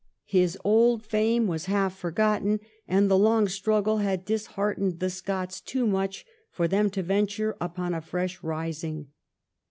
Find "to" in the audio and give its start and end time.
6.89-7.03